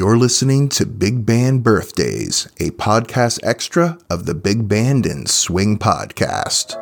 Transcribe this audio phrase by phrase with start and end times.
[0.00, 5.78] You're listening to Big Band Birthdays, a podcast extra of the Big Band and Swing
[5.78, 6.74] podcast.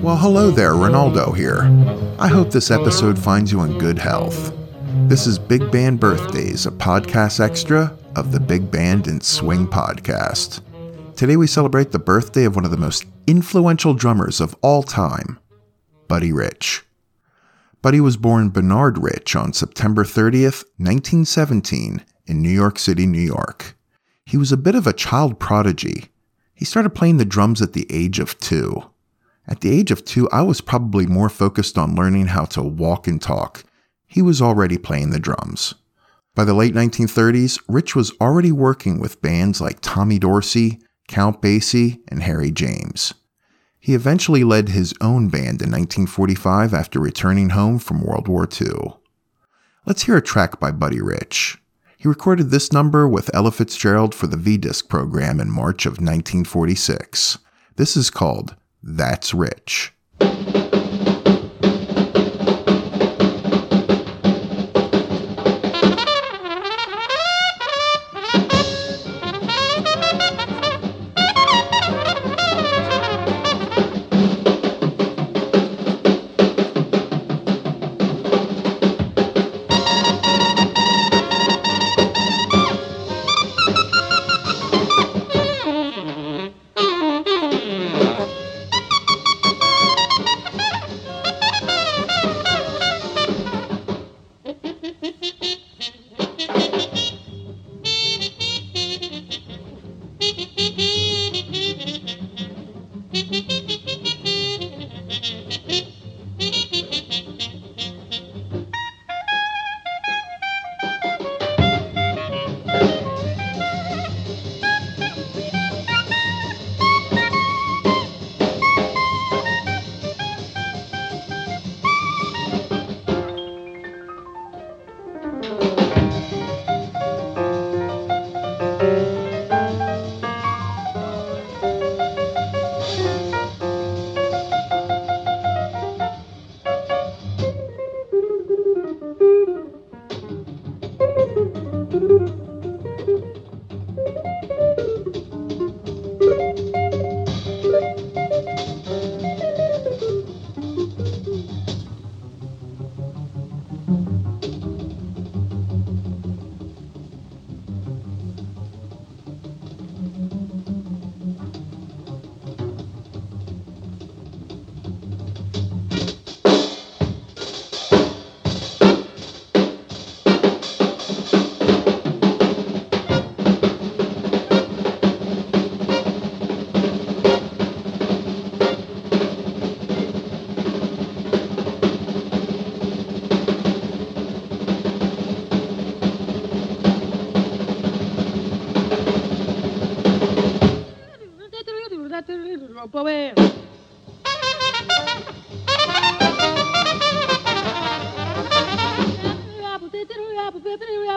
[0.00, 1.62] Well, hello there, Ronaldo here.
[2.20, 4.52] I hope this episode finds you in good health.
[5.08, 10.60] This is Big Band Birthdays, a podcast extra of the Big Band and Swing podcast.
[11.16, 15.40] Today we celebrate the birthday of one of the most influential drummers of all time,
[16.06, 16.84] Buddy Rich.
[17.82, 23.76] Buddy was born Bernard Rich on September 30th, 1917, in New York City, New York.
[24.24, 26.04] He was a bit of a child prodigy.
[26.54, 28.84] He started playing the drums at the age of two.
[29.48, 33.08] At the age of two, I was probably more focused on learning how to walk
[33.08, 33.64] and talk
[34.06, 35.74] he was already playing the drums.
[36.36, 42.00] By the late 1930s, Rich was already working with bands like Tommy Dorsey, Count Basie,
[42.08, 43.14] and Harry James.
[43.80, 48.96] He eventually led his own band in 1945 after returning home from World War II.
[49.86, 51.56] Let's hear a track by Buddy Rich.
[51.96, 55.92] He recorded this number with Ella Fitzgerald for the V Disc program in March of
[55.92, 57.38] 1946.
[57.76, 59.94] This is called That's Rich.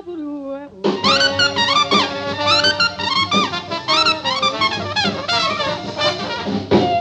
[0.03, 0.69] perua.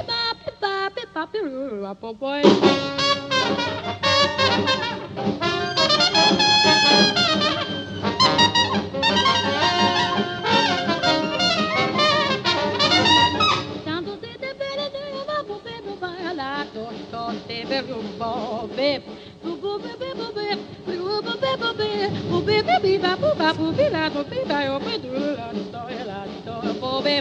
[0.09, 3.88] Bop, a bop, bop, bop, bop, bop, bop,
[22.89, 25.63] di ba bu ba bu bi la bu bi ba yo ba du la di
[25.75, 27.17] do la di do fo be.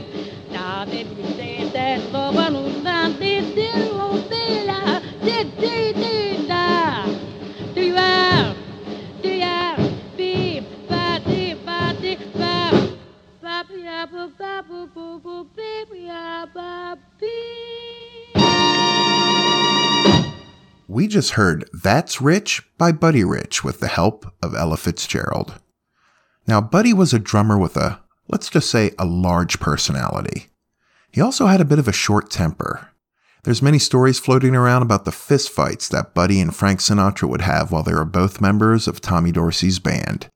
[0.54, 4.82] Da de bi de de fo ba nu da di de lo de la
[5.26, 6.16] di de de
[6.52, 6.66] da.
[7.76, 8.56] Do you have
[9.22, 9.84] do you have
[10.18, 10.34] be
[10.90, 12.56] ba di ba di ba.
[13.44, 15.72] Ba bi ba bu ba bu bu bu bi
[16.08, 16.24] ba
[16.56, 16.72] ba
[17.20, 17.36] bi
[20.98, 25.54] We just heard That's Rich by Buddy Rich with the help of Ella Fitzgerald.
[26.48, 30.48] Now, Buddy was a drummer with a, let's just say, a large personality.
[31.12, 32.90] He also had a bit of a short temper.
[33.44, 37.72] There's many stories floating around about the fistfights that Buddy and Frank Sinatra would have
[37.72, 40.28] while they were both members of Tommy Dorsey's band.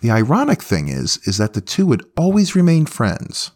[0.00, 3.50] The ironic thing is, is that the two would always remain friends.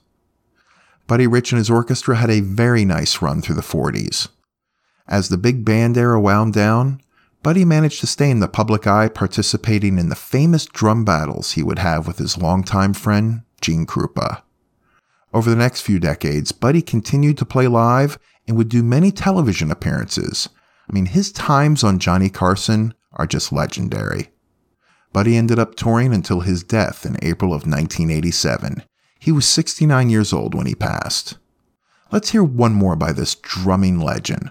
[1.07, 4.29] Buddy Rich and his orchestra had a very nice run through the 40s.
[5.07, 7.01] As the big band era wound down,
[7.43, 11.63] Buddy managed to stay in the public eye participating in the famous drum battles he
[11.63, 14.43] would have with his longtime friend, Gene Krupa.
[15.35, 18.19] Over the next few decades, Buddy continued to play live
[18.49, 20.49] and would do many television appearances.
[20.89, 24.31] I mean, his times on Johnny Carson are just legendary.
[25.13, 28.83] Buddy ended up touring until his death in April of 1987.
[29.21, 31.37] He was 69 years old when he passed.
[32.11, 34.51] Let's hear one more by this drumming legend.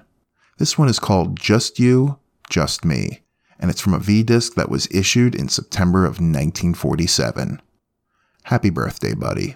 [0.58, 2.20] This one is called Just You,
[2.50, 3.24] Just Me,
[3.60, 7.62] and it's from a V disc that was issued in September of 1947.
[8.44, 9.56] Happy birthday, buddy.